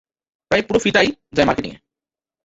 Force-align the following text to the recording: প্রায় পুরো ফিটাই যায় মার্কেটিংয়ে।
প্রায় 0.51 0.63
পুরো 0.67 0.79
ফিটাই 0.79 1.07
যায় 1.33 1.47
মার্কেটিংয়ে। 1.47 1.77